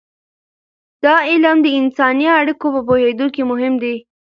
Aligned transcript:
دا 1.03 1.13
علم 1.29 1.57
د 1.61 1.67
انساني 1.79 2.27
اړیکو 2.39 2.65
په 2.75 2.81
پوهیدو 2.87 3.27
کې 3.35 3.41
مهم 3.51 3.73
دی. 3.83 3.95